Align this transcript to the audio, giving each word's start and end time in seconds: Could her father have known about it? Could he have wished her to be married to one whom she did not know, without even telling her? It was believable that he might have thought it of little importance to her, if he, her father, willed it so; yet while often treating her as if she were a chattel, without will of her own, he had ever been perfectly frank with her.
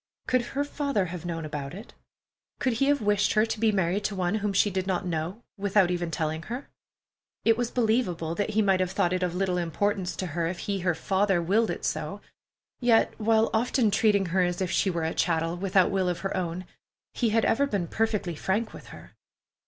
Could 0.25 0.41
her 0.57 0.63
father 0.63 1.05
have 1.13 1.27
known 1.27 1.45
about 1.45 1.75
it? 1.75 1.93
Could 2.59 2.73
he 2.81 2.85
have 2.87 3.03
wished 3.03 3.33
her 3.33 3.45
to 3.45 3.59
be 3.59 3.71
married 3.71 4.03
to 4.05 4.15
one 4.15 4.33
whom 4.41 4.51
she 4.51 4.71
did 4.71 4.87
not 4.87 5.05
know, 5.05 5.43
without 5.59 5.91
even 5.91 6.09
telling 6.09 6.41
her? 6.41 6.69
It 7.45 7.55
was 7.55 7.69
believable 7.69 8.33
that 8.33 8.49
he 8.49 8.63
might 8.63 8.79
have 8.79 8.89
thought 8.89 9.13
it 9.13 9.21
of 9.21 9.35
little 9.35 9.59
importance 9.59 10.15
to 10.15 10.25
her, 10.33 10.47
if 10.47 10.57
he, 10.57 10.79
her 10.79 10.95
father, 10.95 11.39
willed 11.39 11.69
it 11.69 11.85
so; 11.85 12.19
yet 12.79 13.13
while 13.19 13.51
often 13.53 13.91
treating 13.91 14.25
her 14.33 14.41
as 14.41 14.59
if 14.59 14.71
she 14.71 14.89
were 14.89 15.03
a 15.03 15.13
chattel, 15.13 15.55
without 15.55 15.91
will 15.91 16.09
of 16.09 16.21
her 16.21 16.35
own, 16.35 16.65
he 17.13 17.29
had 17.29 17.45
ever 17.45 17.67
been 17.67 17.85
perfectly 17.85 18.33
frank 18.35 18.73
with 18.73 18.87
her. 18.87 19.11